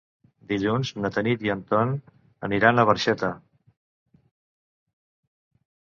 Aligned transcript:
Dilluns 0.51 0.91
na 1.03 1.11
Tanit 1.17 1.43
i 1.47 1.51
en 1.55 1.61
Ton 1.73 1.93
aniran 2.49 2.81
a 2.81 2.85
Barxeta. 2.93 3.33